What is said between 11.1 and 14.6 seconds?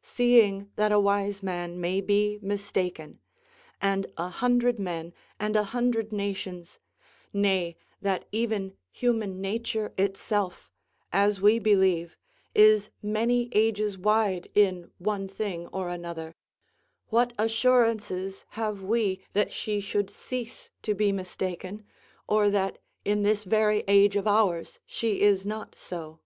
as we believe, is many ages wide